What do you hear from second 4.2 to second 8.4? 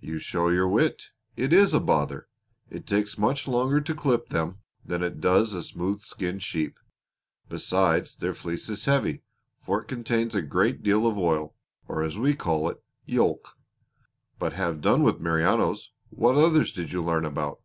them than it does a smooth skinned sheep. Besides, their